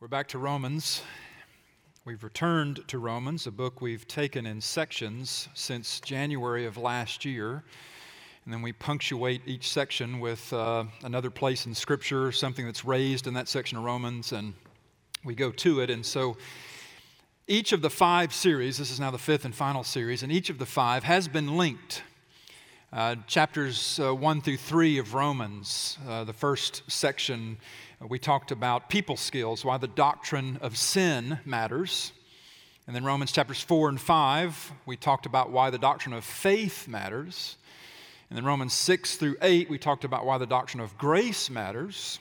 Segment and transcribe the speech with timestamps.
[0.00, 1.02] We're back to Romans.
[2.06, 7.62] We've returned to Romans, a book we've taken in sections since January of last year.
[8.46, 13.26] And then we punctuate each section with uh, another place in Scripture, something that's raised
[13.26, 14.54] in that section of Romans, and
[15.22, 15.90] we go to it.
[15.90, 16.38] And so
[17.46, 20.48] each of the five series, this is now the fifth and final series, and each
[20.48, 22.04] of the five has been linked.
[22.90, 27.58] Uh, chapters uh, 1 through 3 of Romans, uh, the first section
[28.08, 32.12] we talked about people skills, why the doctrine of sin matters.
[32.86, 36.88] And then Romans chapters 4 and 5, we talked about why the doctrine of faith
[36.88, 37.56] matters.
[38.30, 42.18] And then Romans 6 through 8, we talked about why the doctrine of grace matters.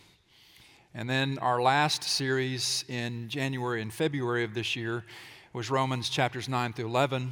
[0.93, 5.05] And then our last series in January and February of this year
[5.53, 7.31] was Romans chapters 9 through 11.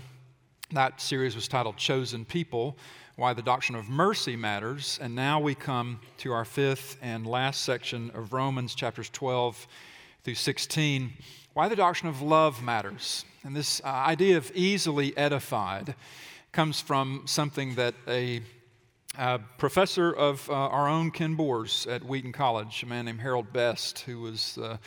[0.72, 2.78] That series was titled Chosen People
[3.18, 5.00] why the doctrine of mercy matters.
[5.02, 9.68] And now we come to our fifth and last section of Romans, chapters 12
[10.24, 11.12] through 16,
[11.54, 13.26] why the doctrine of love matters.
[13.44, 15.96] And this uh, idea of easily edified
[16.52, 18.42] comes from something that a
[19.18, 23.52] uh, professor of uh, our own Ken Boers at Wheaton College, a man named Harold
[23.52, 24.80] Best, who was the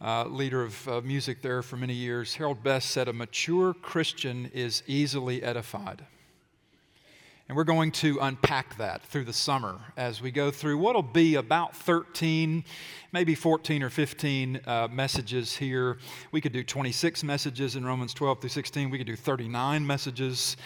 [0.00, 4.50] uh, leader of uh, music there for many years, Harold Best said, A mature Christian
[4.52, 6.04] is easily edified.
[7.48, 11.36] And we're going to unpack that through the summer as we go through what'll be
[11.36, 12.62] about 13,
[13.10, 15.96] maybe 14 or 15 uh, messages here.
[16.30, 18.90] We could do 26 messages in Romans 12 through 16.
[18.90, 20.58] We could do 39 messages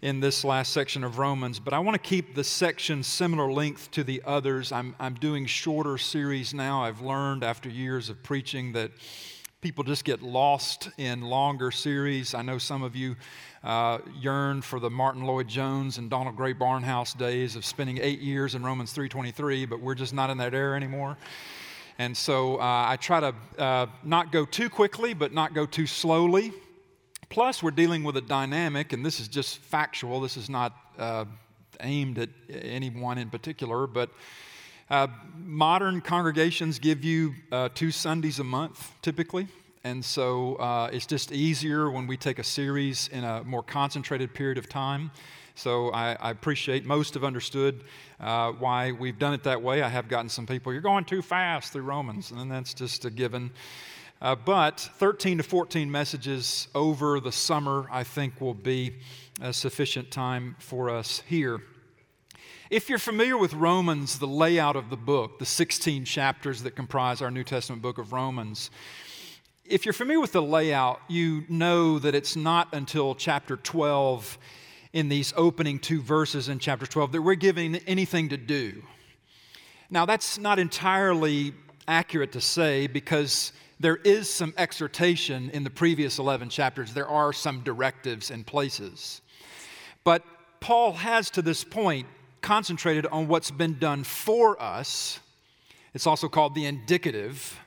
[0.00, 3.90] in this last section of Romans, but I want to keep the section similar length
[3.90, 4.70] to the others.
[4.70, 6.84] I'm, I'm doing shorter series now.
[6.84, 8.92] I've learned after years of preaching that
[9.60, 12.32] people just get lost in longer series.
[12.32, 13.16] I know some of you
[13.64, 18.54] uh, yearn for the Martyn Lloyd-Jones and Donald Grey Barnhouse days of spending eight years
[18.54, 21.16] in Romans 3.23, but we're just not in that era anymore.
[21.98, 25.86] And so uh, I try to uh, not go too quickly, but not go too
[25.86, 26.52] slowly.
[27.28, 30.20] Plus, we're dealing with a dynamic, and this is just factual.
[30.20, 31.24] This is not uh,
[31.80, 34.10] aimed at anyone in particular, but
[34.90, 39.48] uh, modern congregations give you uh, two Sundays a month typically.
[39.84, 44.34] And so uh, it's just easier when we take a series in a more concentrated
[44.34, 45.10] period of time.
[45.54, 47.84] So I, I appreciate most have understood
[48.20, 49.82] uh, why we've done it that way.
[49.82, 53.10] I have gotten some people, you're going too fast through Romans, and that's just a
[53.10, 53.50] given.
[54.20, 58.96] Uh, but 13 to 14 messages over the summer, I think, will be
[59.40, 61.60] a sufficient time for us here.
[62.70, 67.22] If you're familiar with Romans, the layout of the book, the 16 chapters that comprise
[67.22, 68.70] our New Testament book of Romans,
[69.68, 74.38] if you're familiar with the layout, you know that it's not until chapter 12
[74.92, 78.82] in these opening two verses in chapter 12 that we're given anything to do.
[79.90, 81.52] Now, that's not entirely
[81.86, 86.94] accurate to say because there is some exhortation in the previous 11 chapters.
[86.94, 89.20] There are some directives in places.
[90.02, 90.24] But
[90.60, 92.06] Paul has to this point
[92.40, 95.20] concentrated on what's been done for us.
[95.94, 97.58] It's also called the indicative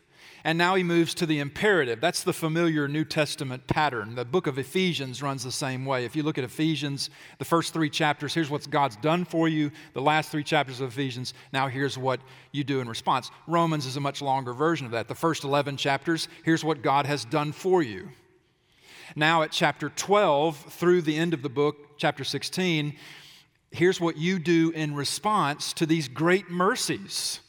[0.44, 2.02] and now he moves to the imperative.
[2.02, 4.16] That's the familiar New Testament pattern.
[4.16, 6.06] The book of Ephesians runs the same way.
[6.06, 9.72] If you look at Ephesians, the first three chapters, here's what God's done for you.
[9.94, 12.20] The last three chapters of Ephesians, now here's what
[12.52, 13.30] you do in response.
[13.48, 15.08] Romans is a much longer version of that.
[15.08, 18.10] The first 11 chapters, here's what God has done for you.
[19.16, 22.96] Now at chapter 12 through the end of the book, chapter 16,
[23.72, 27.42] here's what you do in response to these great mercies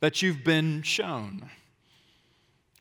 [0.00, 1.48] that you've been shown.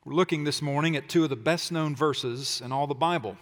[0.05, 3.37] We're looking this morning at two of the best known verses in all the Bible.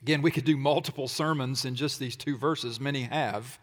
[0.00, 3.58] Again, we could do multiple sermons in just these two verses, many have.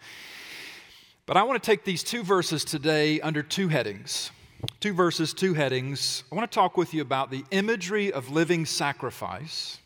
[1.26, 4.30] But I want to take these two verses today under two headings.
[4.80, 6.24] Two verses, two headings.
[6.32, 9.80] I want to talk with you about the imagery of living sacrifice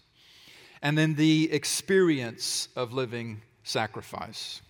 [0.81, 4.61] and then the experience of living sacrifice.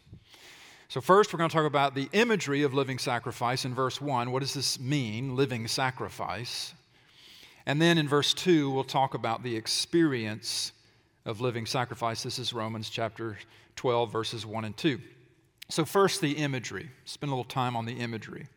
[0.89, 4.29] So, first, we're going to talk about the imagery of living sacrifice in verse 1.
[4.29, 6.75] What does this mean, living sacrifice?
[7.67, 10.71] And then in verse 2, we'll talk about the experience
[11.25, 12.23] of living sacrifice.
[12.23, 13.37] This is Romans chapter
[13.75, 14.97] 12, verses 1 and 2.
[15.67, 16.89] So, first, the imagery.
[17.03, 18.47] Spend a little time on the imagery.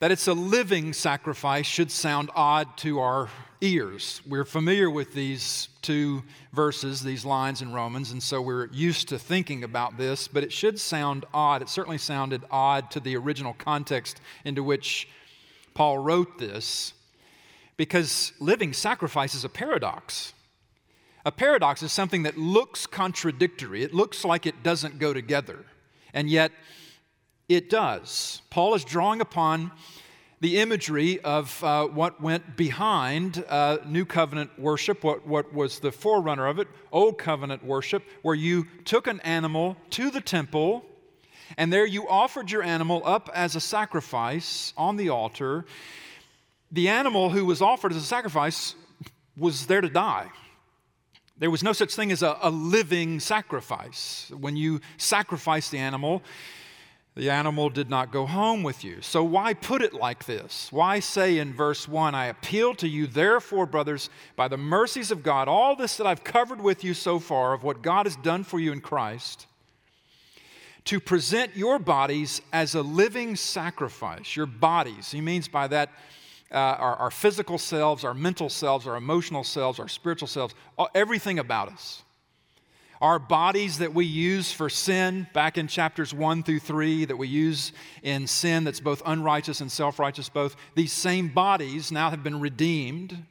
[0.00, 3.30] That it's a living sacrifice should sound odd to our
[3.62, 4.20] ears.
[4.26, 9.18] We're familiar with these two verses, these lines in Romans, and so we're used to
[9.18, 11.62] thinking about this, but it should sound odd.
[11.62, 15.08] It certainly sounded odd to the original context into which
[15.72, 16.92] Paul wrote this
[17.76, 20.32] because living sacrifice is a paradox.
[21.24, 25.64] A paradox is something that looks contradictory, it looks like it doesn't go together,
[26.12, 26.52] and yet
[27.48, 28.42] it does.
[28.50, 29.72] Paul is drawing upon
[30.40, 35.90] the imagery of uh, what went behind uh, New Covenant worship, what, what was the
[35.90, 40.84] forerunner of it, Old Covenant worship, where you took an animal to the temple
[41.56, 45.64] and there you offered your animal up as a sacrifice on the altar.
[46.74, 48.74] The animal who was offered as a sacrifice
[49.36, 50.28] was there to die.
[51.38, 54.32] There was no such thing as a, a living sacrifice.
[54.36, 56.20] When you sacrificed the animal,
[57.14, 59.02] the animal did not go home with you.
[59.02, 60.72] So, why put it like this?
[60.72, 65.22] Why say in verse 1, I appeal to you, therefore, brothers, by the mercies of
[65.22, 68.42] God, all this that I've covered with you so far of what God has done
[68.42, 69.46] for you in Christ,
[70.86, 74.34] to present your bodies as a living sacrifice.
[74.34, 75.90] Your bodies, he means by that
[76.52, 80.54] uh, our, our, physical selves, our mental selves, our emotional selves, our spiritual selves,
[80.94, 82.02] everything about us.
[83.00, 87.28] Our bodies that we use for sin, back in chapters 1 through 3, that we
[87.28, 92.22] use in sin that's both unrighteous and self righteous, both, these same bodies now have
[92.22, 93.24] been redeemed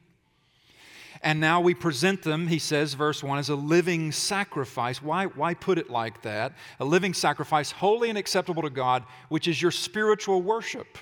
[1.24, 5.02] and now we present them, he says, verse 1, as a living sacrifice.
[5.02, 6.54] Why, why put it like that?
[6.82, 10.98] A living sacrifice, holy and acceptable to God, which is your spiritual worship.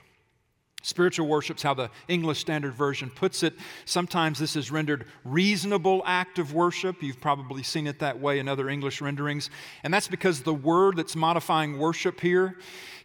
[0.82, 3.54] Spiritual worship's how the English Standard Version puts it.
[3.86, 7.04] Sometimes this is rendered reasonable act of worship.
[7.04, 9.50] You've probably seen it that way in other English renderings.
[9.84, 12.58] And that's because the word that's modifying worship here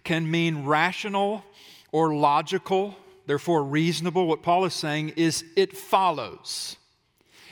[0.04, 1.44] can mean rational
[1.92, 2.96] or logical,
[3.26, 4.26] therefore reasonable.
[4.26, 6.76] What Paul is saying is it follows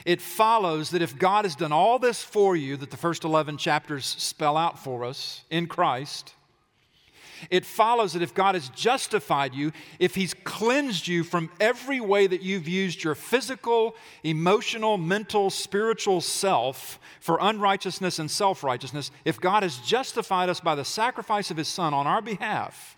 [0.05, 3.57] it follows that if God has done all this for you that the first 11
[3.57, 6.35] chapters spell out for us in Christ,
[7.51, 12.27] it follows that if God has justified you, if He's cleansed you from every way
[12.27, 19.41] that you've used your physical, emotional, mental, spiritual self for unrighteousness and self righteousness, if
[19.41, 22.97] God has justified us by the sacrifice of His Son on our behalf,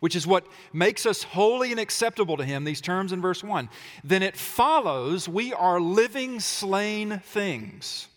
[0.00, 3.68] which is what makes us holy and acceptable to Him, these terms in verse 1,
[4.04, 8.08] then it follows we are living slain things.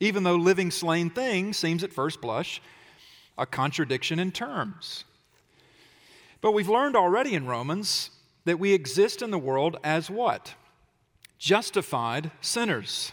[0.00, 2.60] Even though living slain things seems at first blush
[3.36, 5.04] a contradiction in terms.
[6.40, 8.10] But we've learned already in Romans
[8.44, 10.54] that we exist in the world as what?
[11.38, 13.12] Justified sinners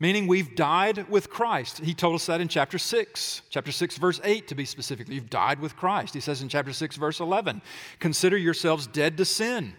[0.00, 1.78] meaning we've died with Christ.
[1.78, 5.08] He told us that in chapter 6, chapter 6, verse 8 to be specific.
[5.08, 6.14] You've died with Christ.
[6.14, 7.60] He says in chapter 6, verse 11,
[7.98, 9.72] consider yourselves dead to sin.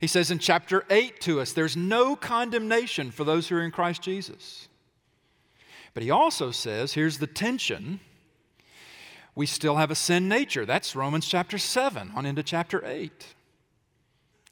[0.00, 3.70] He says in chapter 8 to us, there's no condemnation for those who are in
[3.70, 4.68] Christ Jesus.
[5.94, 8.00] But he also says, here's the tension
[9.38, 10.66] we still have a sin nature.
[10.66, 13.24] That's Romans chapter 7 on into chapter 8.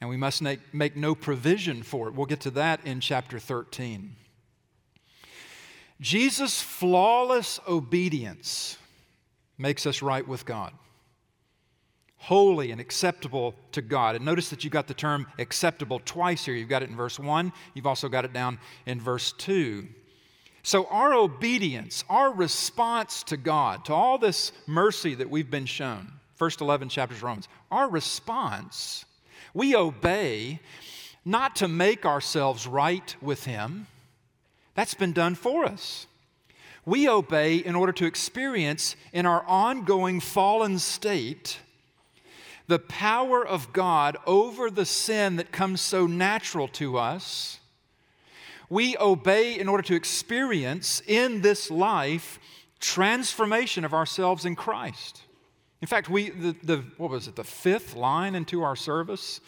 [0.00, 2.14] And we must make, make no provision for it.
[2.14, 4.14] We'll get to that in chapter 13.
[6.00, 8.78] Jesus' flawless obedience
[9.58, 10.72] makes us right with God.
[12.18, 14.14] Holy and acceptable to God.
[14.14, 16.54] And notice that you got the term acceptable twice here.
[16.54, 19.88] You've got it in verse 1, you've also got it down in verse 2.
[20.66, 26.10] So, our obedience, our response to God, to all this mercy that we've been shown,
[26.34, 29.04] first 11 chapters of Romans, our response,
[29.54, 30.58] we obey
[31.24, 33.86] not to make ourselves right with Him
[34.74, 36.08] that's been done for us.
[36.84, 41.60] We obey in order to experience in our ongoing fallen state
[42.66, 47.60] the power of God over the sin that comes so natural to us.
[48.68, 52.38] We obey in order to experience in this life
[52.80, 55.22] transformation of ourselves in Christ.
[55.80, 59.40] In fact, we the, the what was it, the fifth line into our service,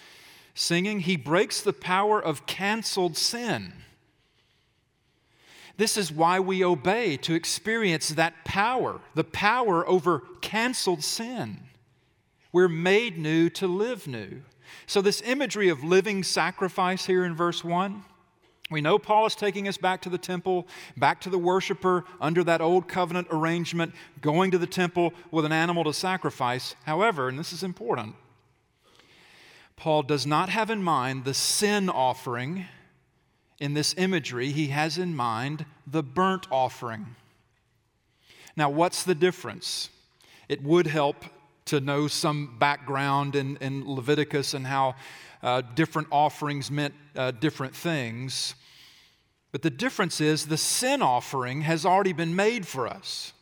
[0.54, 3.72] singing, He breaks the power of canceled sin.
[5.76, 11.60] This is why we obey, to experience that power, the power over canceled sin.
[12.52, 14.42] We're made new to live new.
[14.86, 18.04] So, this imagery of living sacrifice here in verse 1,
[18.70, 22.44] we know Paul is taking us back to the temple, back to the worshiper under
[22.44, 26.74] that old covenant arrangement, going to the temple with an animal to sacrifice.
[26.84, 28.14] However, and this is important,
[29.76, 32.66] Paul does not have in mind the sin offering
[33.58, 37.16] in this imagery, he has in mind the burnt offering.
[38.56, 39.88] Now, what's the difference?
[40.48, 41.24] It would help
[41.66, 44.94] to know some background in, in Leviticus and how
[45.42, 48.54] uh, different offerings meant uh, different things.
[49.52, 53.32] But the difference is the sin offering has already been made for us.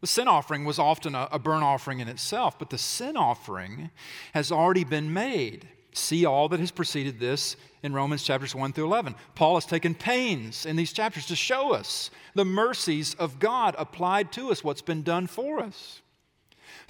[0.00, 3.90] The sin offering was often a, a burnt offering in itself, but the sin offering
[4.32, 5.68] has already been made.
[5.92, 9.16] See all that has preceded this in Romans chapters 1 through 11.
[9.34, 14.30] Paul has taken pains in these chapters to show us the mercies of God applied
[14.32, 16.00] to us, what's been done for us.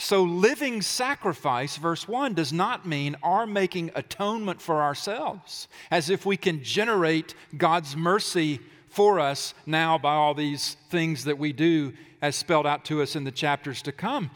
[0.00, 6.25] So, living sacrifice, verse 1, does not mean our making atonement for ourselves, as if
[6.25, 11.93] we can generate God's mercy for us now by all these things that we do,
[12.23, 14.31] as spelled out to us in the chapters to come.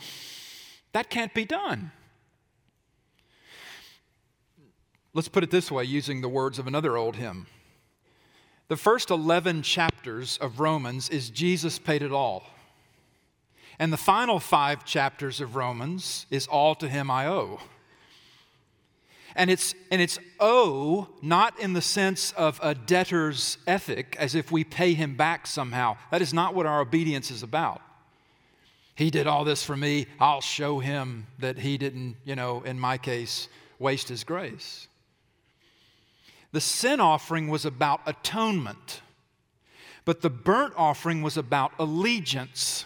[0.93, 1.93] That can't be done.
[5.15, 7.47] Let's put it this way using the words of another old hymn.
[8.67, 12.43] The first 11 chapters of Romans is Jesus paid it all.
[13.79, 17.61] And the final five chapters of Romans is all to him I owe.
[19.35, 24.53] And it's, and it's owe not in the sense of a debtor's ethic, as if
[24.53, 25.97] we pay him back somehow.
[26.11, 27.81] That is not what our obedience is about.
[28.95, 30.07] He did all this for me.
[30.21, 33.49] I'll show him that he didn't, you know, in my case,
[33.79, 34.87] waste his grace.
[36.53, 39.01] The sin offering was about atonement,
[40.05, 42.85] but the burnt offering was about allegiance.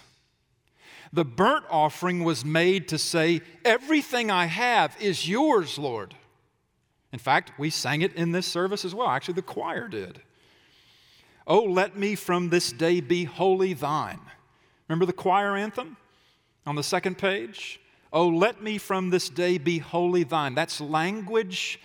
[1.13, 6.15] The burnt offering was made to say, Everything I have is yours, Lord.
[7.13, 9.09] In fact, we sang it in this service as well.
[9.09, 10.21] Actually, the choir did.
[11.47, 14.21] Oh, let me from this day be wholly thine.
[14.89, 15.97] Remember the choir anthem
[16.67, 17.81] on the second page?
[18.13, 20.55] Oh, let me from this day be wholly thine.
[20.55, 21.81] That's language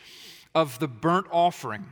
[0.55, 1.85] of the burnt offering.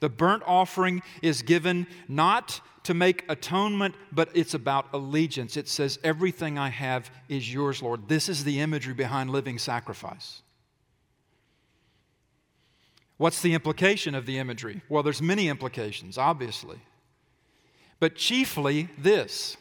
[0.00, 5.56] The burnt offering is given not to make atonement, but it's about allegiance.
[5.56, 8.08] It says, Everything I have is yours, Lord.
[8.08, 10.42] This is the imagery behind living sacrifice.
[13.18, 14.80] What's the implication of the imagery?
[14.88, 16.78] Well, there's many implications, obviously.
[17.98, 19.58] But chiefly this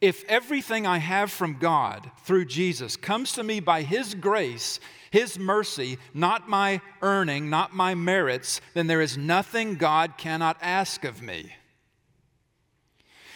[0.00, 4.80] if everything I have from God through Jesus comes to me by His grace,
[5.10, 11.04] His mercy, not my earning, not my merits, then there is nothing God cannot ask
[11.04, 11.52] of me.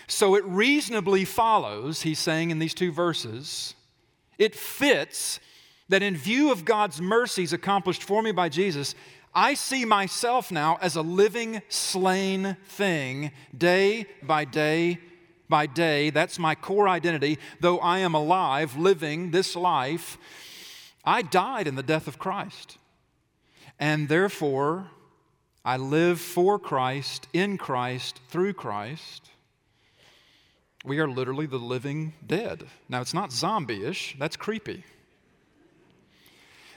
[0.06, 3.74] So it reasonably follows, he's saying in these two verses,
[4.38, 5.40] it fits
[5.88, 8.94] that in view of God's mercies accomplished for me by Jesus,
[9.34, 14.98] I see myself now as a living, slain thing, day by day
[15.54, 16.10] by day.
[16.10, 17.38] That's my core identity.
[17.60, 20.18] Though I am alive, living this life,
[21.04, 22.76] I died in the death of Christ.
[23.78, 24.88] And therefore,
[25.64, 29.30] I live for Christ, in Christ, through Christ.
[30.84, 32.64] We are literally the living dead.
[32.88, 34.82] Now, it's not zombie ish, that's creepy.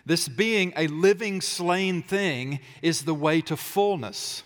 [0.05, 4.43] This being a living, slain thing is the way to fullness,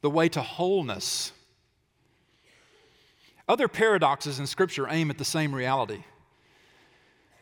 [0.00, 1.32] the way to wholeness.
[3.50, 6.04] Other paradoxes in Scripture aim at the same reality.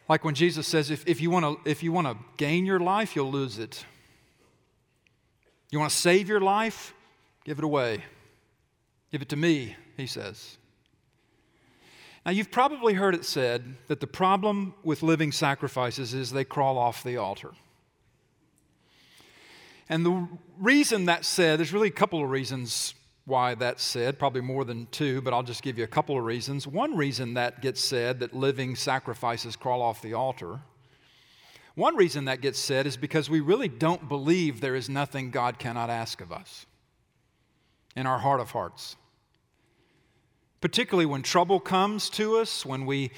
[0.08, 2.80] Like when Jesus says, if, if you want to if you want to gain your
[2.80, 3.84] life, you'll lose it.
[5.70, 6.94] You want to save your life?
[7.44, 8.04] Give it away.
[9.12, 10.56] Give it to me, he says.
[12.24, 16.78] Now, you've probably heard it said that the problem with living sacrifices is they crawl
[16.78, 17.50] off the altar.
[19.90, 20.26] And the
[20.58, 22.94] reason that's said, there's really a couple of reasons
[23.28, 26.24] why that's said, probably more than two, but I'll just give you a couple of
[26.24, 26.66] reasons.
[26.66, 30.60] One reason that gets said that living sacrifices crawl off the altar,
[31.74, 35.60] one reason that gets said is because we really don't believe there is nothing God
[35.60, 36.66] cannot ask of us
[37.94, 38.96] in our heart of hearts
[40.60, 43.10] particularly when trouble comes to us, when we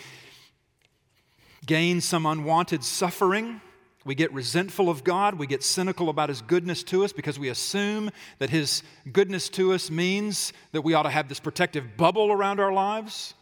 [1.66, 3.60] gain some unwanted suffering.
[4.04, 5.34] We get resentful of God.
[5.34, 9.72] We get cynical about His goodness to us because we assume that His goodness to
[9.72, 13.34] us means that we ought to have this protective bubble around our lives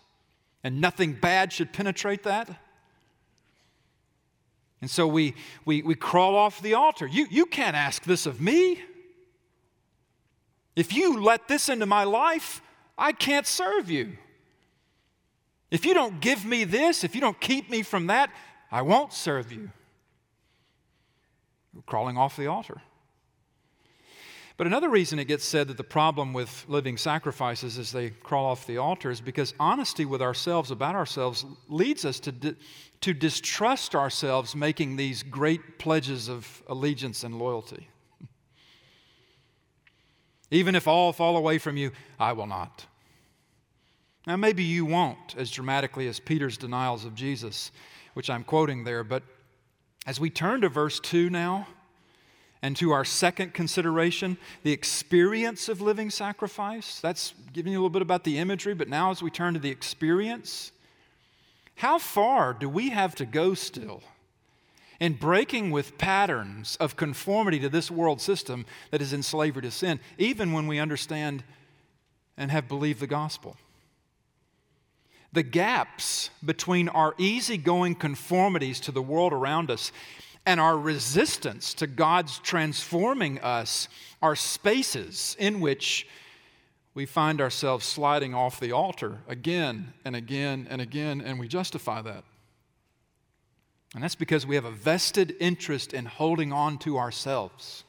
[0.65, 2.51] and nothing bad should penetrate that.
[4.81, 5.35] And so we,
[5.65, 7.07] we, we crawl off the altar.
[7.07, 8.81] You, you can't ask this of me.
[10.77, 12.63] If you let this into my life,
[12.97, 14.17] I can't serve you.
[15.71, 18.31] If you don't give me this, if you don't keep me from that,
[18.71, 19.71] I won't serve you.
[21.87, 22.81] Crawling off the altar.
[24.59, 28.47] But another reason it gets said that the problem with living sacrifices as they crawl
[28.47, 32.57] off the altar is because honesty with ourselves about ourselves leads us to, di-
[33.03, 37.89] to distrust ourselves making these great pledges of allegiance and loyalty.
[40.51, 42.85] Even if all fall away from you, I will not.
[44.27, 47.71] Now, maybe you won't as dramatically as Peter's denials of Jesus,
[48.15, 49.23] which I'm quoting there, but
[50.09, 51.69] as we turn to verse 2 now,
[52.63, 56.99] and to our second consideration, the experience of living sacrifice.
[57.01, 59.61] That's giving you a little bit about the imagery, but now as we turn to
[59.61, 60.73] the experience,
[61.75, 64.03] how far do we have to go still
[64.99, 69.71] in breaking with patterns of conformity to this world system that is in slavery to
[69.71, 71.45] sin, even when we understand
[72.39, 73.59] and have believed the gospel?
[75.33, 79.93] The gaps between our easygoing conformities to the world around us
[80.47, 83.89] and our resistance to God's transforming us
[84.23, 86.07] are spaces in which
[86.95, 92.01] we find ourselves sliding off the altar again and again and again, and we justify
[92.03, 92.25] that.
[93.95, 97.85] And that's because we have a vested interest in holding on to ourselves.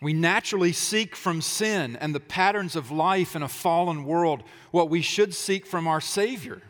[0.00, 4.88] We naturally seek from sin and the patterns of life in a fallen world what
[4.88, 6.62] we should seek from our Savior.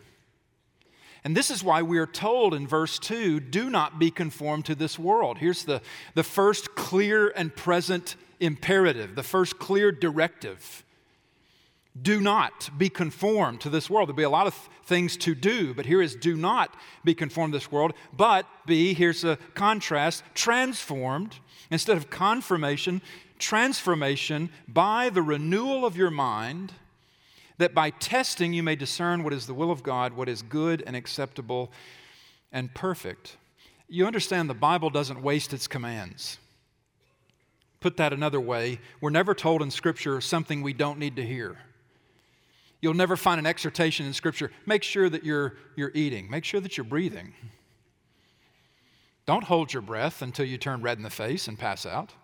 [1.24, 4.74] And this is why we are told in verse 2 do not be conformed to
[4.74, 5.38] this world.
[5.38, 5.82] Here's the,
[6.14, 10.84] the first clear and present imperative, the first clear directive.
[12.02, 14.08] Do not be conformed to this world.
[14.08, 16.74] There'll be a lot of th- things to do, but here is do not
[17.04, 21.36] be conformed to this world, but be, here's a contrast, transformed.
[21.70, 23.02] Instead of confirmation,
[23.38, 26.72] transformation by the renewal of your mind,
[27.58, 30.82] that by testing you may discern what is the will of God, what is good
[30.86, 31.70] and acceptable
[32.52, 33.36] and perfect.
[33.88, 36.38] You understand the Bible doesn't waste its commands.
[37.80, 41.58] Put that another way, we're never told in Scripture something we don't need to hear.
[42.80, 46.60] You'll never find an exhortation in Scripture make sure that you're, you're eating, make sure
[46.60, 47.34] that you're breathing.
[49.26, 52.14] Don't hold your breath until you turn red in the face and pass out.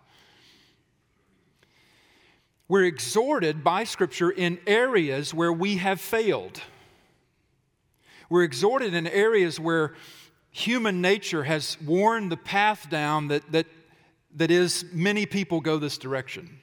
[2.67, 6.61] We're exhorted by Scripture in areas where we have failed.
[8.27, 9.93] We're exhorted in areas where
[10.49, 13.67] human nature has worn the path down that, that,
[14.35, 16.59] that is, many people go this direction.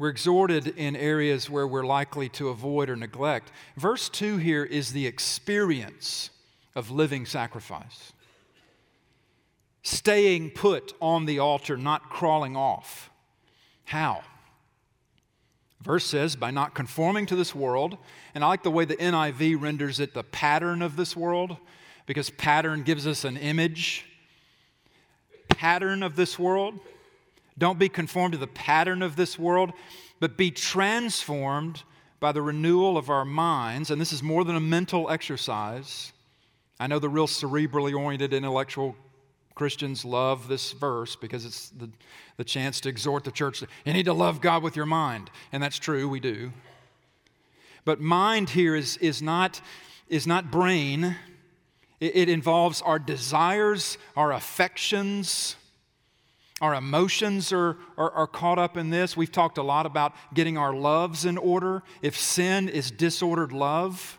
[0.00, 3.52] We're exhorted in areas where we're likely to avoid or neglect.
[3.76, 6.30] Verse 2 here is the experience
[6.74, 8.14] of living sacrifice.
[9.82, 13.10] Staying put on the altar, not crawling off.
[13.84, 14.22] How?
[15.82, 17.98] Verse says, by not conforming to this world.
[18.34, 21.58] And I like the way the NIV renders it the pattern of this world,
[22.06, 24.06] because pattern gives us an image.
[25.50, 26.80] Pattern of this world.
[27.60, 29.72] Don't be conformed to the pattern of this world,
[30.18, 31.82] but be transformed
[32.18, 33.90] by the renewal of our minds.
[33.90, 36.12] And this is more than a mental exercise.
[36.80, 38.96] I know the real cerebrally oriented intellectual
[39.54, 41.90] Christians love this verse because it's the,
[42.38, 43.62] the chance to exhort the church.
[43.84, 45.30] You need to love God with your mind.
[45.52, 46.52] And that's true, we do.
[47.84, 49.60] But mind here is, is, not,
[50.08, 51.14] is not brain,
[52.00, 55.56] it, it involves our desires, our affections.
[56.60, 59.16] Our emotions are, are, are, caught up in this.
[59.16, 61.82] We've talked a lot about getting our loves in order.
[62.02, 64.18] If sin is disordered love,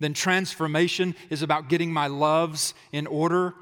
[0.00, 3.54] then transformation is about getting my loves in order.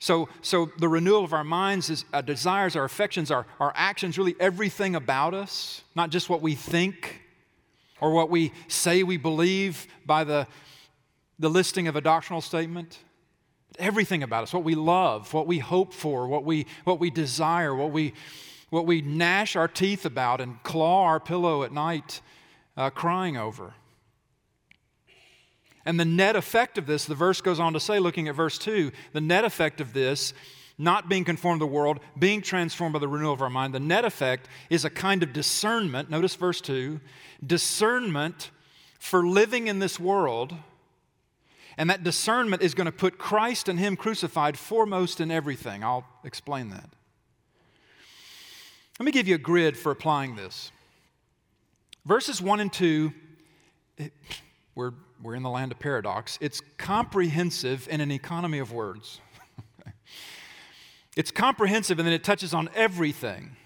[0.00, 3.72] So, so the renewal of our minds is our uh, desires, our affections, our, our
[3.74, 7.20] actions, really everything about us, not just what we think
[8.00, 10.46] or what we say we believe by the,
[11.38, 12.98] the listing of a doctrinal statement.
[13.78, 17.74] Everything about us, what we love, what we hope for, what we, what we desire,
[17.74, 18.14] what we,
[18.70, 22.20] what we gnash our teeth about and claw our pillow at night
[22.76, 23.74] uh, crying over.
[25.84, 28.58] And the net effect of this, the verse goes on to say, looking at verse
[28.58, 30.32] 2, the net effect of this,
[30.78, 33.80] not being conformed to the world, being transformed by the renewal of our mind, the
[33.80, 36.10] net effect is a kind of discernment.
[36.10, 37.00] Notice verse 2
[37.44, 38.50] discernment
[38.98, 40.54] for living in this world.
[41.76, 45.82] And that discernment is going to put Christ and Him crucified foremost in everything.
[45.82, 46.88] I'll explain that.
[48.98, 50.70] Let me give you a grid for applying this.
[52.06, 53.12] Verses 1 and 2,
[53.98, 54.12] it,
[54.74, 54.92] we're
[55.24, 56.36] we're in the land of paradox.
[56.42, 59.22] It's comprehensive in an economy of words.
[61.16, 63.56] it's comprehensive and then it touches on everything.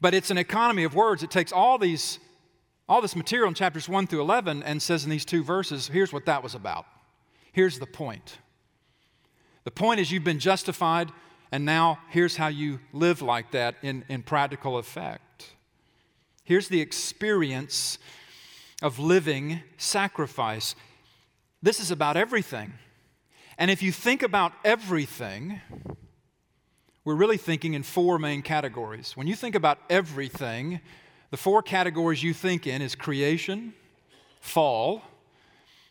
[0.00, 1.22] But it's an economy of words.
[1.22, 2.18] It takes all these
[2.88, 6.12] all this material in chapters 1 through 11 and says in these two verses, here's
[6.12, 6.86] what that was about.
[7.52, 8.38] Here's the point.
[9.64, 11.10] The point is you've been justified,
[11.52, 15.52] and now here's how you live like that in, in practical effect.
[16.44, 17.98] Here's the experience
[18.82, 20.74] of living sacrifice.
[21.62, 22.72] This is about everything.
[23.58, 25.60] And if you think about everything,
[27.04, 29.16] we're really thinking in four main categories.
[29.16, 30.80] When you think about everything,
[31.32, 33.72] the four categories you think in is creation,
[34.42, 35.00] fall,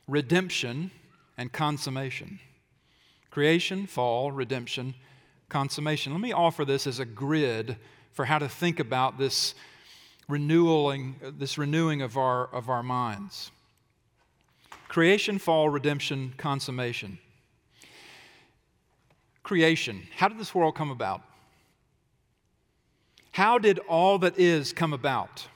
[0.07, 0.91] redemption,
[1.35, 2.39] and consummation.
[3.31, 4.93] Creation, fall, redemption,
[5.49, 6.11] consummation.
[6.11, 7.77] Let me offer this as a grid
[8.11, 9.55] for how to think about this
[10.29, 13.49] renewing, this renewing of our, of our minds.
[14.89, 17.17] Creation, fall, redemption, consummation.
[19.41, 20.03] Creation.
[20.15, 21.23] How did this world come about?
[23.31, 25.47] How did all that is come about?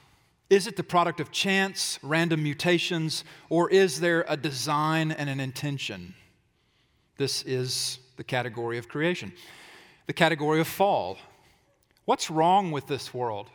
[0.48, 5.40] Is it the product of chance, random mutations, or is there a design and an
[5.40, 6.14] intention?
[7.16, 9.32] This is the category of creation.
[10.06, 11.18] The category of fall.
[12.04, 13.50] What's wrong with this world?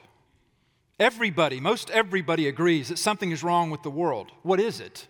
[1.00, 4.32] Everybody, most everybody agrees that something is wrong with the world.
[4.44, 5.08] What is it?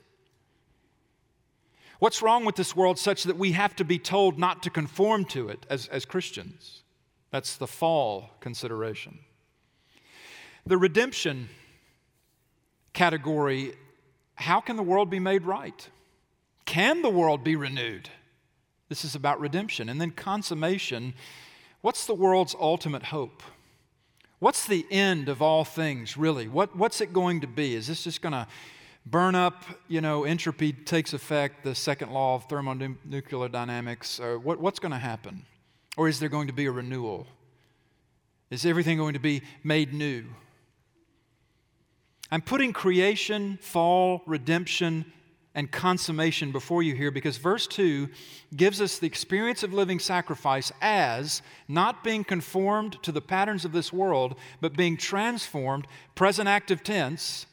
[2.00, 5.26] What's wrong with this world such that we have to be told not to conform
[5.26, 6.81] to it as, as Christians?
[7.32, 9.20] That's the fall consideration.
[10.66, 11.50] The redemption
[12.94, 13.74] category
[14.36, 15.88] how can the world be made right?
[16.66, 18.10] Can the world be renewed?
[18.90, 19.88] This is about redemption.
[19.88, 21.14] And then consummation
[21.82, 23.44] what's the world's ultimate hope?
[24.40, 26.48] What's the end of all things, really?
[26.48, 27.76] What, what's it going to be?
[27.76, 28.48] Is this just going to
[29.06, 34.20] burn up, you know, entropy takes effect, the second law of thermonuclear dynamics?
[34.20, 35.46] What, what's going to happen?
[35.98, 37.28] Or is there going to be a renewal?
[38.50, 40.26] Is everything going to be made new?
[42.32, 45.06] I'm putting creation, fall, redemption,
[45.54, 48.08] and consummation before you here because verse 2
[48.56, 53.74] gives us the experience of living sacrifice as not being conformed to the patterns of
[53.74, 57.48] this world, but being transformed, present active tense,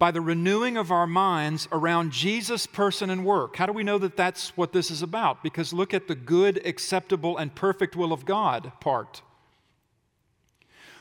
[0.00, 3.54] by the renewing of our minds around Jesus' person and work.
[3.54, 5.44] How do we know that that's what this is about?
[5.44, 9.22] Because look at the good, acceptable, and perfect will of God part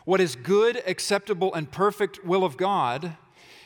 [0.09, 3.15] what is good, acceptable, and perfect will of God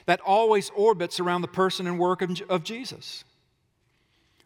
[0.06, 3.24] that always orbits around the person and work of, Jesus.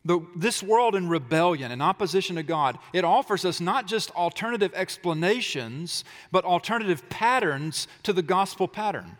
[0.06, 4.71] The, this world in rebellion and opposition to God, it offers us not just alternative
[4.76, 9.17] explanations, but alternative patterns to the gospel pattern.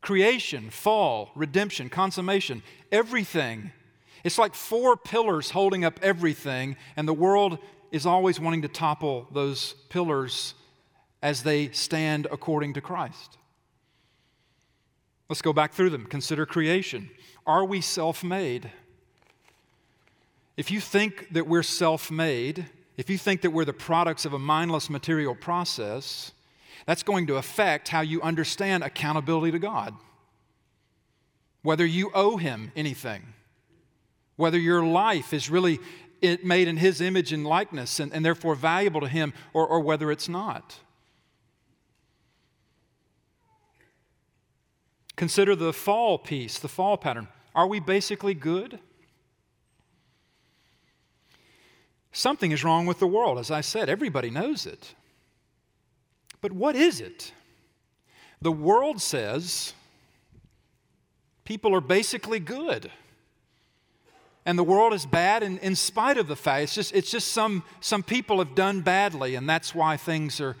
[0.00, 3.72] Creation, fall, redemption, consummation, everything.
[4.24, 7.58] It's like four pillars holding up everything, and the world
[7.92, 10.54] is always wanting to topple those pillars
[11.22, 13.38] as they stand according to Christ.
[15.28, 16.06] Let's go back through them.
[16.06, 17.10] Consider creation.
[17.46, 18.70] Are we self made?
[20.56, 24.32] If you think that we're self made, if you think that we're the products of
[24.32, 26.32] a mindless material process,
[26.86, 29.94] that's going to affect how you understand accountability to God.
[31.62, 33.34] Whether you owe Him anything,
[34.36, 35.80] whether your life is really
[36.22, 40.12] made in His image and likeness and, and therefore valuable to Him, or, or whether
[40.12, 40.78] it's not.
[45.16, 47.26] Consider the fall piece, the fall pattern.
[47.54, 48.78] Are we basically good?
[52.12, 53.38] Something is wrong with the world.
[53.38, 54.94] As I said, everybody knows it.
[56.46, 57.32] But what is it?
[58.40, 59.74] The world says
[61.42, 62.88] people are basically good.
[64.44, 66.62] And the world is bad in, in spite of the fact.
[66.62, 70.54] It's just, it's just some, some people have done badly, and that's why things are.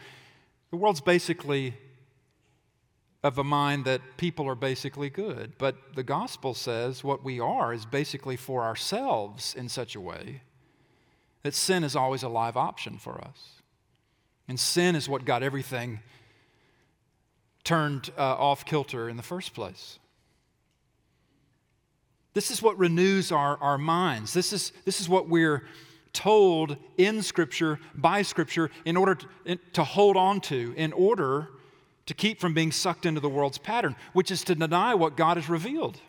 [0.72, 1.74] The world's basically
[3.22, 5.52] of a mind that people are basically good.
[5.56, 10.42] But the gospel says what we are is basically for ourselves in such a way
[11.44, 13.55] that sin is always a live option for us.
[14.48, 16.00] And sin is what got everything
[17.64, 19.98] turned uh, off kilter in the first place.
[22.32, 24.32] This is what renews our, our minds.
[24.32, 25.64] This is, this is what we're
[26.12, 31.48] told in Scripture, by Scripture, in order to, to hold on to, in order
[32.06, 35.36] to keep from being sucked into the world's pattern, which is to deny what God
[35.36, 36.00] has revealed.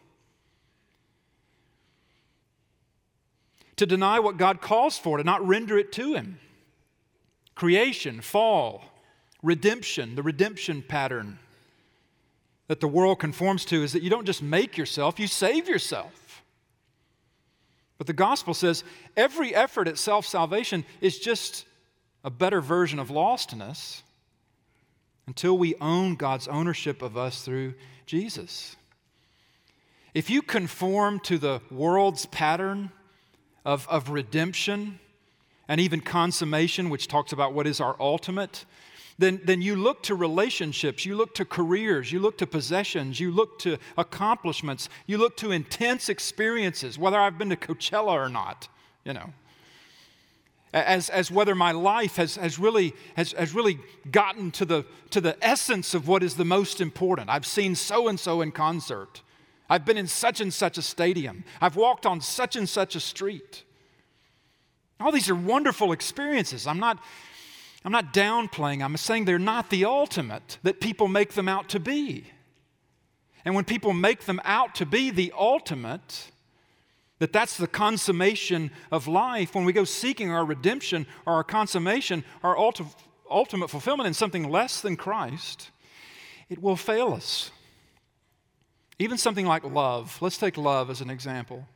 [3.78, 6.40] To deny what God calls for, to not render it to Him.
[7.58, 8.84] Creation, fall,
[9.42, 11.40] redemption, the redemption pattern
[12.68, 16.44] that the world conforms to is that you don't just make yourself, you save yourself.
[17.98, 18.84] But the gospel says
[19.16, 21.66] every effort at self salvation is just
[22.24, 24.04] a better version of lostness
[25.26, 27.74] until we own God's ownership of us through
[28.06, 28.76] Jesus.
[30.14, 32.92] If you conform to the world's pattern
[33.66, 35.00] of, of redemption
[35.68, 38.66] and even consummation, which talks about what is our ultimate,
[39.20, 43.32] then, then you look to relationships, you look to careers, you look to possessions, you
[43.32, 48.68] look to accomplishments, you look to intense experiences, whether I've been to Coachella or not,
[49.04, 49.34] you know
[50.74, 53.80] as, as whether my life has, has, really, has, has really
[54.12, 57.30] gotten to the, to the essence of what is the most important.
[57.30, 59.22] I've seen so and so in concert.
[59.70, 61.44] I've been in such and such a stadium.
[61.62, 63.64] I've walked on such and such a street.
[65.00, 66.66] All these are wonderful experiences.
[66.66, 67.00] I'm not,
[67.86, 71.80] I'm not downplaying, I'm saying they're not the ultimate that people make them out to
[71.80, 72.26] be.
[73.46, 76.32] And when people make them out to be the ultimate,
[77.20, 79.56] that that's the consummation of life.
[79.56, 82.94] When we go seeking our redemption or our consummation, our ulti-
[83.30, 85.72] ultimate fulfillment in something less than Christ,
[86.50, 87.52] it will fail us.
[89.00, 90.18] Even something like love.
[90.22, 91.68] Let's take love as an example.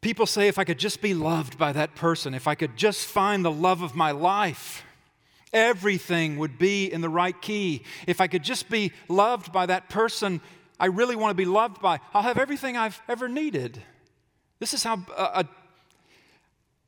[0.00, 3.06] People say, if I could just be loved by that person, if I could just
[3.06, 4.84] find the love of my life,
[5.52, 7.82] everything would be in the right key.
[8.06, 10.40] If I could just be loved by that person
[10.78, 13.82] I really want to be loved by, I'll have everything I've ever needed.
[14.58, 15.48] This is how a, a,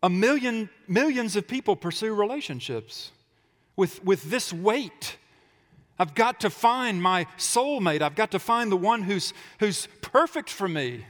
[0.05, 3.13] a million, millions of people pursue relationships
[3.77, 5.17] with, with this weight.
[5.99, 8.03] I've got to find my soulmate.
[8.03, 11.05] I've got to find the one who's, who's perfect for me.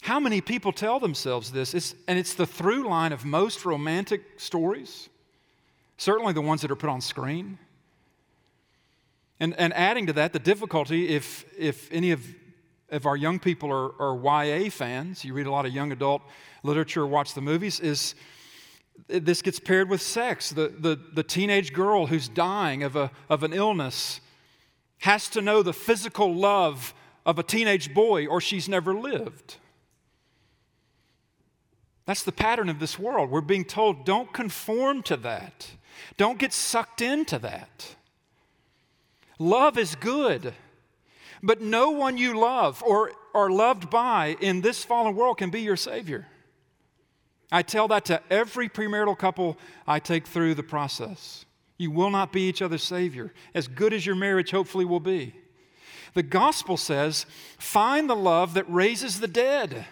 [0.00, 1.74] How many people tell themselves this?
[1.74, 5.08] It's, and it's the through line of most romantic stories,
[5.96, 7.58] certainly the ones that are put on screen.
[9.40, 12.24] And, and adding to that, the difficulty, if, if any of,
[12.90, 16.22] of our young people are, are YA fans, you read a lot of young adult
[16.62, 18.14] literature, watch the movies, is
[19.06, 20.50] this gets paired with sex.
[20.50, 24.20] The, the, the teenage girl who's dying of, a, of an illness
[24.98, 29.56] has to know the physical love of a teenage boy or she's never lived.
[32.08, 33.28] That's the pattern of this world.
[33.28, 35.72] We're being told don't conform to that,
[36.16, 37.96] don't get sucked into that.
[39.38, 40.54] Love is good,
[41.42, 45.60] but no one you love or are loved by in this fallen world can be
[45.60, 46.26] your Savior.
[47.52, 51.44] I tell that to every premarital couple I take through the process.
[51.76, 55.34] You will not be each other's Savior, as good as your marriage hopefully will be.
[56.14, 57.26] The gospel says,
[57.58, 59.84] find the love that raises the dead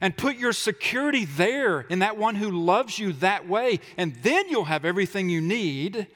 [0.00, 4.48] and put your security there in that one who loves you that way, and then
[4.48, 6.06] you'll have everything you need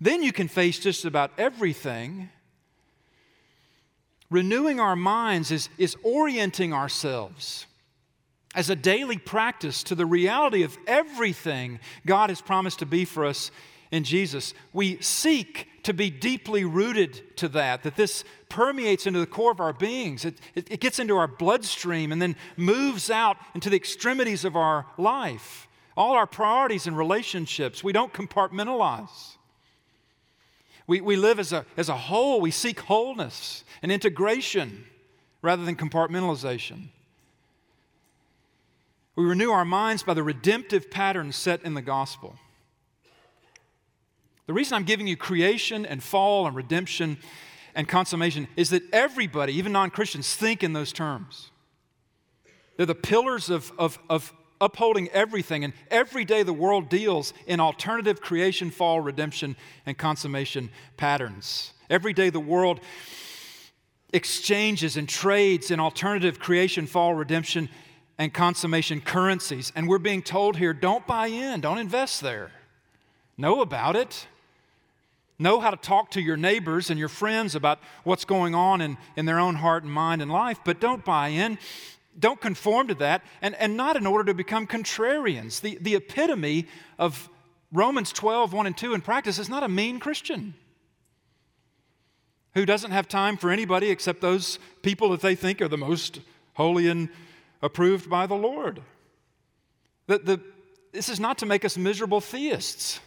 [0.00, 2.30] then you can face just about everything.
[4.30, 7.66] Renewing our minds is, is orienting ourselves
[8.54, 13.24] as a daily practice to the reality of everything God has promised to be for
[13.26, 13.50] us
[13.90, 14.54] in Jesus.
[14.72, 19.60] We seek to be deeply rooted to that, that this permeates into the core of
[19.60, 20.24] our beings.
[20.24, 24.56] It, it, it, gets into our bloodstream and then moves out into the extremities of
[24.56, 25.68] our life.
[25.96, 29.36] All our priorities and relationships, we don't compartmentalize.
[30.86, 32.40] We, we live as a, as a whole.
[32.40, 34.84] We seek wholeness and integration
[35.42, 36.88] rather than compartmentalization.
[39.16, 42.36] We renew our minds by the redemptive patterns set in the gospel.
[44.50, 47.18] The reason I'm giving you creation and fall and redemption
[47.76, 51.52] and consummation is that everybody, even non Christians, think in those terms.
[52.76, 55.62] They're the pillars of, of, of upholding everything.
[55.62, 59.54] And every day the world deals in alternative creation, fall, redemption,
[59.86, 61.72] and consummation patterns.
[61.88, 62.80] Every day the world
[64.12, 67.68] exchanges and trades in alternative creation, fall, redemption,
[68.18, 69.70] and consummation currencies.
[69.76, 72.50] And we're being told here don't buy in, don't invest there.
[73.38, 74.26] Know about it.
[75.40, 78.96] Know how to talk to your neighbors and your friends about what's going on in,
[79.16, 81.58] in their own heart and mind and life, but don't buy in
[82.18, 85.60] don't conform to that, and, and not in order to become contrarians.
[85.60, 86.66] The, the epitome
[86.98, 87.28] of
[87.72, 90.54] Romans 12, 1 and 2 in practice is not a mean Christian
[92.54, 96.20] who doesn't have time for anybody except those people that they think are the most
[96.54, 97.08] holy and
[97.62, 98.82] approved by the Lord.
[100.08, 100.40] The, the,
[100.92, 102.98] this is not to make us miserable theists.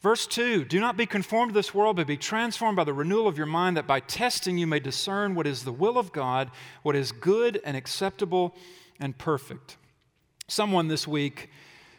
[0.00, 3.28] Verse 2 Do not be conformed to this world, but be transformed by the renewal
[3.28, 6.50] of your mind, that by testing you may discern what is the will of God,
[6.82, 8.56] what is good and acceptable
[8.98, 9.76] and perfect.
[10.48, 11.50] Someone this week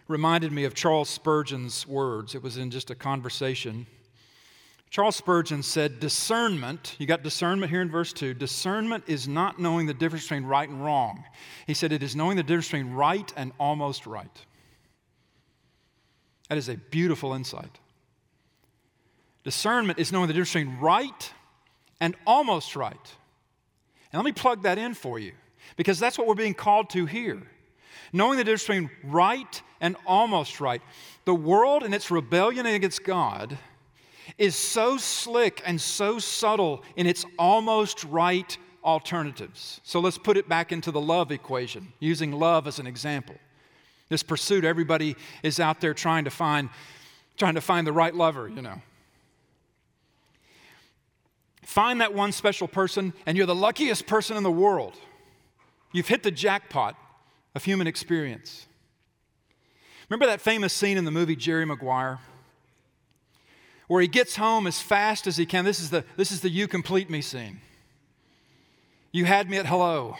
[0.07, 2.35] reminded me of Charles Spurgeon's words.
[2.35, 3.85] It was in just a conversation.
[4.89, 8.33] Charles Spurgeon said, Discernment, you got discernment here in verse 2.
[8.33, 11.23] Discernment is not knowing the difference between right and wrong.
[11.65, 14.45] He said, It is knowing the difference between right and almost right.
[16.49, 17.79] That is a beautiful insight.
[19.43, 21.33] Discernment is knowing the difference between right
[21.99, 23.15] and almost right.
[24.11, 25.33] And let me plug that in for you
[25.77, 27.41] because that's what we're being called to here.
[28.13, 30.81] Knowing the difference between right and almost right.
[31.25, 33.57] The world and its rebellion against God
[34.37, 39.81] is so slick and so subtle in its almost right alternatives.
[39.83, 43.35] So let's put it back into the love equation, using love as an example.
[44.09, 46.69] This pursuit, everybody is out there trying to find,
[47.37, 48.81] trying to find the right lover, you know.
[51.71, 54.93] Find that one special person, and you're the luckiest person in the world.
[55.93, 56.97] You've hit the jackpot
[57.55, 58.67] of human experience.
[60.09, 62.19] Remember that famous scene in the movie Jerry Maguire?
[63.87, 65.63] Where he gets home as fast as he can.
[65.63, 67.61] This is the, this is the you complete me scene.
[69.13, 70.17] You had me at hello.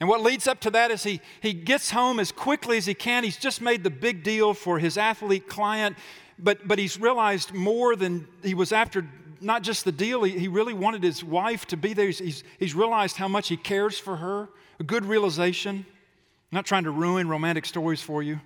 [0.00, 2.94] And what leads up to that is he, he gets home as quickly as he
[2.94, 3.22] can.
[3.22, 5.96] He's just made the big deal for his athlete client,
[6.40, 9.06] but, but he's realized more than he was after
[9.40, 12.06] not just the deal, he, he really wanted his wife to be there.
[12.06, 14.48] He's, he's, he's realized how much he cares for her,
[14.80, 15.86] a good realization.
[15.86, 18.40] I'm not trying to ruin romantic stories for you.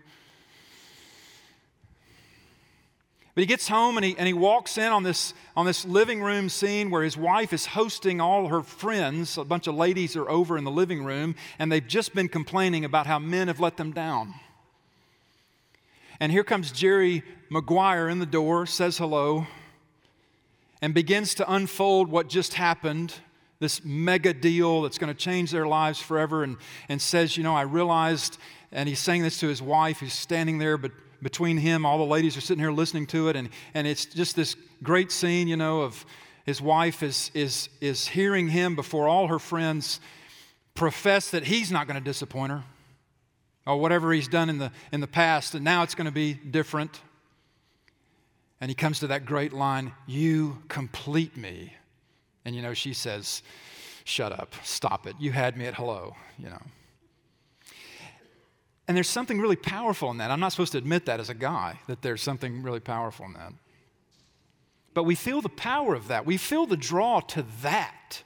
[3.34, 6.20] But he gets home and he, and he walks in on this, on this living
[6.20, 9.38] room scene where his wife is hosting all her friends.
[9.38, 12.84] A bunch of ladies are over in the living room, and they've just been complaining
[12.84, 14.34] about how men have let them down.
[16.18, 19.46] And here comes Jerry Maguire in the door, says hello,
[20.82, 23.14] and begins to unfold what just happened
[23.60, 26.56] this mega deal that's going to change their lives forever, and,
[26.88, 28.38] and says, You know, I realized,
[28.72, 32.04] and he's saying this to his wife who's standing there, but between him, all the
[32.04, 35.56] ladies are sitting here listening to it, and, and it's just this great scene, you
[35.56, 36.06] know, of
[36.46, 40.00] his wife is, is, is hearing him before all her friends
[40.74, 42.64] profess that he's not going to disappoint her
[43.66, 46.32] or whatever he's done in the, in the past, and now it's going to be
[46.32, 47.02] different.
[48.60, 51.74] And he comes to that great line, You complete me.
[52.44, 53.42] And you know, she says,
[54.04, 55.16] Shut up, stop it.
[55.18, 56.62] You had me at hello, you know.
[58.88, 60.32] And there's something really powerful in that.
[60.32, 63.34] I'm not supposed to admit that as a guy, that there's something really powerful in
[63.34, 63.52] that.
[64.94, 66.26] But we feel the power of that.
[66.26, 68.24] We feel the draw to that,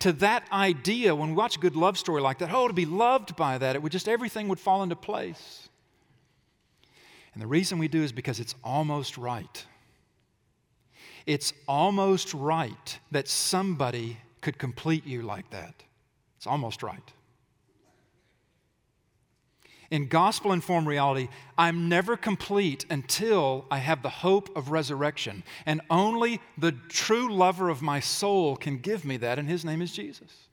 [0.00, 2.52] to that idea when we watch a good love story like that.
[2.52, 5.67] Oh, to be loved by that, it would just, everything would fall into place.
[7.38, 9.64] And the reason we do is because it's almost right.
[11.24, 15.84] It's almost right that somebody could complete you like that.
[16.36, 17.12] It's almost right.
[19.92, 25.44] In gospel informed reality, I'm never complete until I have the hope of resurrection.
[25.64, 29.80] And only the true lover of my soul can give me that, and his name
[29.80, 30.48] is Jesus.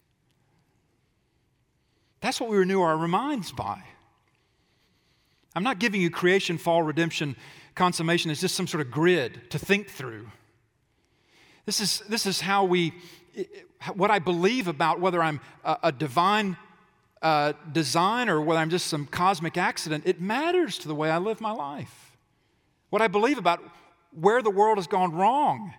[2.21, 3.81] That's what we renew our minds by.
[5.55, 7.35] I'm not giving you creation, fall, redemption,
[7.75, 10.29] consummation as just some sort of grid to think through.
[11.65, 12.93] This is, this is how we,
[13.95, 16.57] what I believe about whether I'm a, a divine
[17.21, 21.17] uh, design or whether I'm just some cosmic accident, it matters to the way I
[21.17, 22.15] live my life.
[22.89, 23.61] What I believe about
[24.11, 25.73] where the world has gone wrong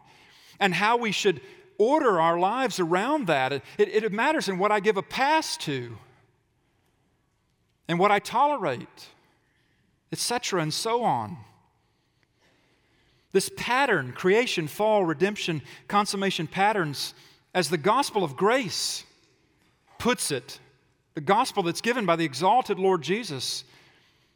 [0.58, 1.40] and how we should
[1.78, 3.52] order our lives around that.
[3.52, 5.96] It, it, it matters in what I give a pass to
[7.88, 9.08] and what I tolerate,
[10.12, 11.36] etc., and so on.
[13.32, 17.14] This pattern, creation, fall, redemption, consummation patterns,
[17.54, 19.04] as the gospel of grace
[19.98, 20.58] puts it,
[21.14, 23.64] the gospel that's given by the exalted Lord Jesus,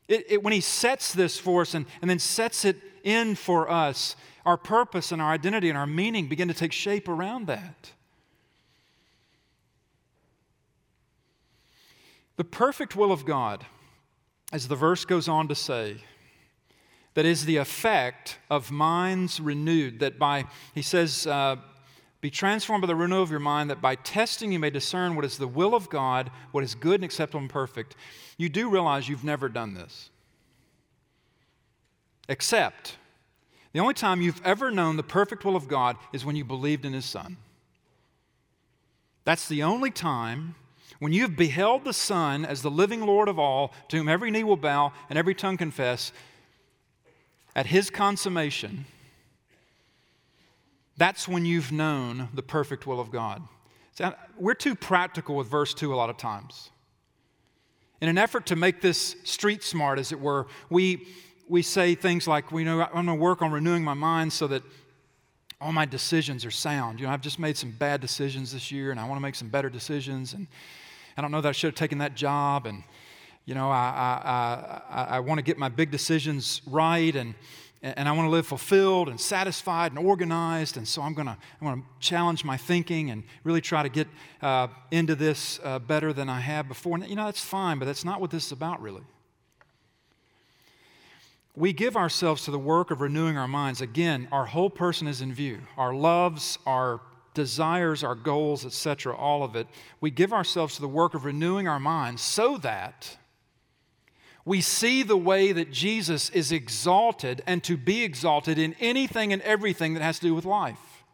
[0.08, 3.70] it, it, when He sets this for us and, and then sets it in for
[3.70, 7.92] us, our purpose and our identity and our meaning begin to take shape around that.
[12.36, 13.66] The perfect will of God,
[14.52, 15.96] as the verse goes on to say,
[17.14, 21.56] that is the effect of minds renewed, that by, he says, uh,
[22.20, 25.24] be transformed by the renewal of your mind, that by testing you may discern what
[25.24, 27.96] is the will of God, what is good and acceptable and perfect.
[28.36, 30.10] You do realize you've never done this.
[32.28, 32.96] Except,
[33.72, 36.84] the only time you've ever known the perfect will of God is when you believed
[36.84, 37.38] in His Son.
[39.24, 40.54] That's the only time
[41.00, 44.44] when you've beheld the Son as the living Lord of all, to whom every knee
[44.44, 46.12] will bow and every tongue confess,
[47.56, 48.86] at His consummation
[51.00, 53.42] that's when you've known the perfect will of God.
[53.94, 56.68] So we're too practical with verse 2 a lot of times.
[58.02, 61.08] In an effort to make this street smart, as it were, we,
[61.48, 64.46] we say things like, we know, I'm going to work on renewing my mind so
[64.48, 64.62] that
[65.58, 67.00] all my decisions are sound.
[67.00, 69.36] You know, I've just made some bad decisions this year and I want to make
[69.36, 70.34] some better decisions.
[70.34, 70.48] And
[71.16, 72.66] I don't know that I should have taken that job.
[72.66, 72.82] And,
[73.44, 77.14] you know, I, I, I, I want to get my big decisions right.
[77.14, 77.34] And,
[77.82, 80.76] and I want to live fulfilled and satisfied and organized.
[80.76, 83.88] And so I'm going to, I'm going to challenge my thinking and really try to
[83.88, 84.06] get
[84.42, 86.96] uh, into this uh, better than I have before.
[86.96, 89.02] And, you know, that's fine, but that's not what this is about, really.
[91.56, 93.80] We give ourselves to the work of renewing our minds.
[93.80, 95.58] Again, our whole person is in view.
[95.76, 97.00] Our loves, our
[97.40, 99.66] desires, our goals, etc., all of it.
[100.00, 103.16] We give ourselves to the work of renewing our minds so that
[104.44, 109.40] we see the way that Jesus is exalted and to be exalted in anything and
[109.42, 111.04] everything that has to do with life.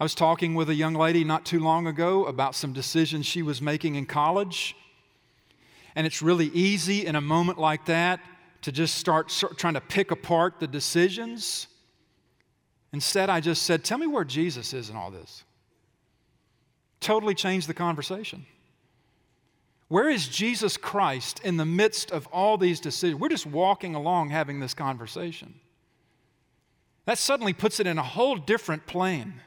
[0.00, 3.42] I was talking with a young lady not too long ago about some decisions she
[3.42, 4.76] was making in college.
[5.94, 8.20] And it's really easy in a moment like that
[8.62, 11.66] to just start trying to pick apart the decisions.
[12.96, 15.44] Instead, I just said, Tell me where Jesus is in all this.
[16.98, 18.46] totally changed the conversation.
[19.88, 23.20] Where is Jesus Christ in the midst of all these decisions?
[23.20, 25.60] We're just walking along having this conversation.
[27.04, 29.42] That suddenly puts it in a whole different plane.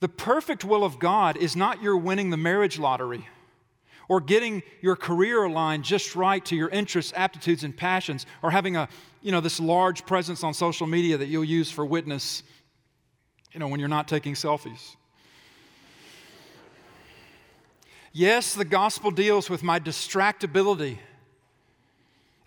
[0.00, 3.26] The perfect will of God is not your winning the marriage lottery
[4.10, 8.74] or getting your career aligned just right to your interests, aptitudes, and passions, or having
[8.74, 8.88] a,
[9.22, 12.42] you know, this large presence on social media that you'll use for witness,
[13.52, 14.96] you know, when you're not taking selfies.
[18.12, 20.98] Yes, the gospel deals with my distractibility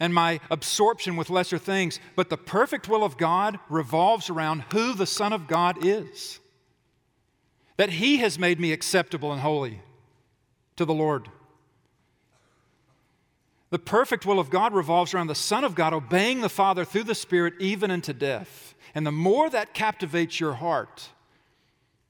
[0.01, 4.93] and my absorption with lesser things, but the perfect will of God revolves around who
[4.93, 6.41] the Son of God is.
[7.77, 9.81] That He has made me acceptable and holy
[10.75, 11.29] to the Lord.
[13.73, 17.05] The perfect will of God revolves around the Son of God obeying the Father through
[17.05, 18.75] the Spirit even unto death.
[18.93, 21.09] And the more that captivates your heart,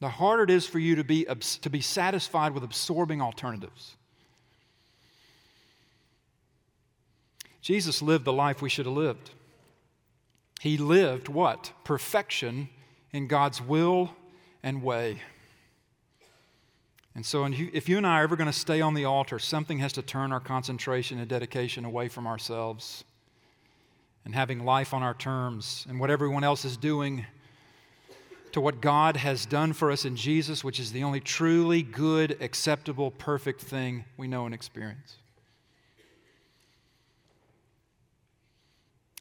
[0.01, 3.95] the harder it is for you to be, to be satisfied with absorbing alternatives.
[7.61, 9.30] Jesus lived the life we should have lived.
[10.59, 11.72] He lived what?
[11.86, 12.68] Perfection
[13.14, 14.14] in God's will
[14.64, 15.22] and way.
[17.16, 19.78] And so, if you and I are ever going to stay on the altar, something
[19.80, 23.03] has to turn our concentration and dedication away from ourselves
[24.26, 27.26] and having life on our terms and what everyone else is doing
[28.53, 32.38] to what God has done for us in Jesus, which is the only truly good,
[32.39, 35.18] acceptable, perfect thing we know and experience.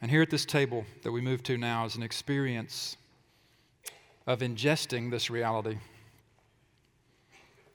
[0.02, 2.96] And here at this table that we move to now is an experience
[4.26, 5.78] of ingesting this reality.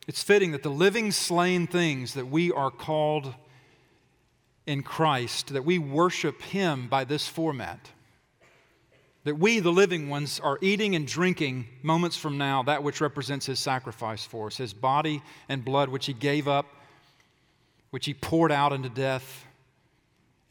[0.08, 3.34] It's fitting that the living, slain things that we are called
[4.66, 7.90] in Christ, that we worship Him by this format.
[9.24, 13.44] That we, the living ones, are eating and drinking moments from now that which represents
[13.44, 16.66] His sacrifice for us, His body and blood, which He gave up,
[17.90, 19.44] which He poured out into death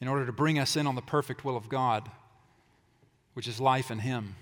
[0.00, 2.08] in order to bring us in on the perfect will of God,
[3.34, 4.36] which is life in Him.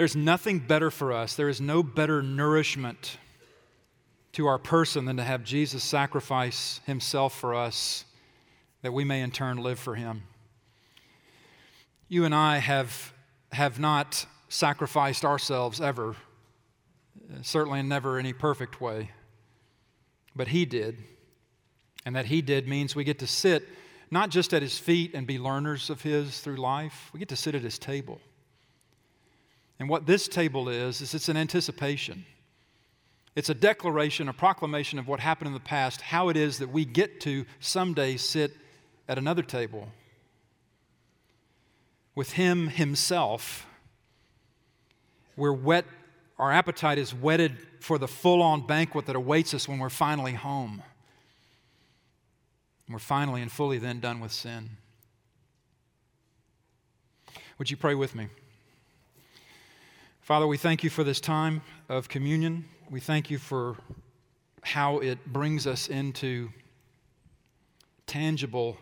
[0.00, 1.36] There's nothing better for us.
[1.36, 3.18] There is no better nourishment
[4.32, 8.06] to our person than to have Jesus sacrifice himself for us
[8.80, 10.22] that we may in turn live for him.
[12.08, 13.12] You and I have,
[13.52, 16.16] have not sacrificed ourselves ever,
[17.30, 19.10] uh, certainly never in any perfect way,
[20.34, 20.96] but he did.
[22.06, 23.68] And that he did means we get to sit
[24.10, 27.36] not just at his feet and be learners of his through life, we get to
[27.36, 28.18] sit at his table.
[29.80, 32.26] And what this table is, is it's an anticipation.
[33.34, 36.68] It's a declaration, a proclamation of what happened in the past, how it is that
[36.68, 38.52] we get to someday sit
[39.08, 39.88] at another table
[42.14, 43.66] with Him Himself.
[45.34, 45.86] We're wet,
[46.38, 50.34] our appetite is whetted for the full on banquet that awaits us when we're finally
[50.34, 50.82] home.
[52.86, 54.76] We're finally and fully then done with sin.
[57.56, 58.26] Would you pray with me?
[60.30, 62.64] Father, we thank you for this time of communion.
[62.88, 63.76] We thank you for
[64.62, 66.50] how it brings us into
[68.06, 68.76] tangible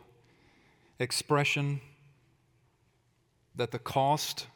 [0.99, 1.81] expression
[3.57, 4.47] that the cost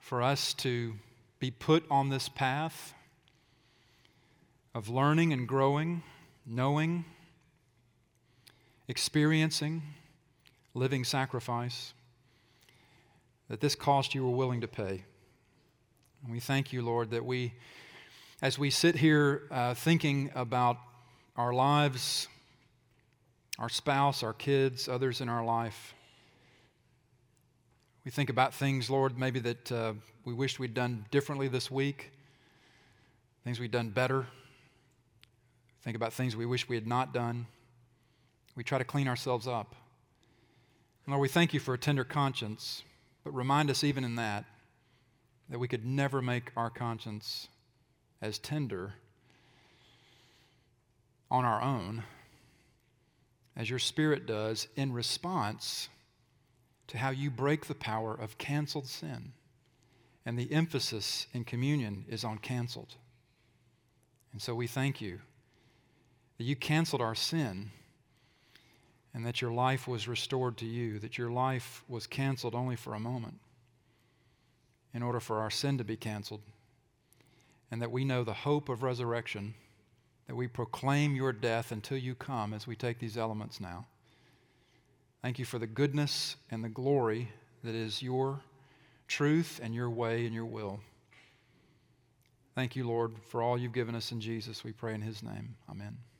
[0.00, 0.96] for us to
[1.40, 2.92] be put on this path
[4.74, 6.02] of learning and growing,
[6.44, 7.06] knowing,
[8.86, 9.80] experiencing,
[10.74, 11.94] living sacrifice,
[13.48, 15.04] that this cost you were willing to pay.
[16.22, 17.52] And we thank you, Lord, that we,
[18.40, 20.78] as we sit here uh, thinking about
[21.36, 22.28] our lives,
[23.58, 25.94] our spouse, our kids, others in our life,
[28.04, 29.94] we think about things, Lord, maybe that uh,
[30.24, 32.12] we wished we'd done differently this week,
[33.42, 34.26] things we'd done better.
[35.82, 37.46] Think about things we wish we had not done.
[38.54, 39.74] We try to clean ourselves up.
[41.04, 42.84] And Lord, we thank you for a tender conscience,
[43.24, 44.44] but remind us even in that
[45.52, 47.48] that we could never make our conscience
[48.22, 48.94] as tender
[51.30, 52.02] on our own
[53.54, 55.90] as your Spirit does in response
[56.86, 59.34] to how you break the power of canceled sin.
[60.24, 62.94] And the emphasis in communion is on canceled.
[64.32, 65.20] And so we thank you
[66.38, 67.72] that you canceled our sin
[69.12, 72.94] and that your life was restored to you, that your life was canceled only for
[72.94, 73.38] a moment
[74.94, 76.42] in order for our sin to be canceled,
[77.70, 79.54] and that we know the hope of resurrection,
[80.26, 83.86] that we proclaim your death until you come as we take these elements now.
[85.22, 87.30] Thank you for the goodness and the glory
[87.64, 88.40] that is your
[89.06, 90.80] truth and your way and your will.
[92.54, 94.64] Thank you, Lord, for all you've given us in Jesus.
[94.64, 95.56] We pray in his name.
[95.70, 96.11] Amen.